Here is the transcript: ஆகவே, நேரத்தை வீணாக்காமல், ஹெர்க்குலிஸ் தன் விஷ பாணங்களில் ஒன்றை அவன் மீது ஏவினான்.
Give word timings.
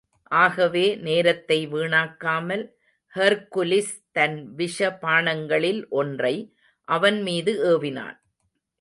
ஆகவே, 0.23 0.95
நேரத்தை 0.95 1.67
வீணாக்காமல், 1.67 2.71
ஹெர்க்குலிஸ் 3.15 4.03
தன் 4.11 4.53
விஷ 4.55 4.97
பாணங்களில் 5.01 5.89
ஒன்றை 5.89 6.55
அவன் 6.83 7.21
மீது 7.21 7.53
ஏவினான். 7.71 8.19